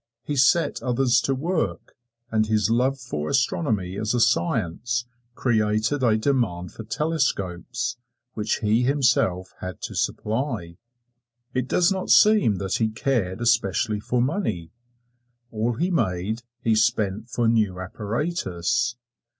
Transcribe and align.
He 0.23 0.35
set 0.35 0.81
others 0.81 1.21
to 1.25 1.35
work, 1.35 1.93
and 2.31 2.47
his 2.47 2.71
love 2.71 2.97
for 2.97 3.29
astronomy 3.29 3.99
as 3.99 4.15
a 4.15 4.19
science 4.19 5.05
created 5.35 6.01
a 6.01 6.17
demand 6.17 6.71
for 6.73 6.83
telescopes, 6.85 7.97
which 8.33 8.61
he 8.61 8.81
himself 8.81 9.53
had 9.59 9.79
to 9.81 9.93
supply. 9.93 10.77
It 11.53 11.67
does 11.67 11.91
not 11.91 12.09
seem 12.09 12.55
that 12.55 12.77
he 12.77 12.89
cared 12.89 13.41
especially 13.41 13.99
for 13.99 14.23
money 14.23 14.71
all 15.51 15.73
he 15.73 15.91
made 15.91 16.41
he 16.61 16.73
spent 16.73 17.29
for 17.29 17.47
new 17.47 17.79
apparatus. 17.79 18.95